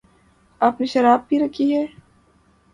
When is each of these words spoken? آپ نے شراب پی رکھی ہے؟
آپ 0.61 0.79
نے 0.79 0.85
شراب 0.85 1.27
پی 1.29 1.39
رکھی 1.39 1.73
ہے؟ 1.75 1.85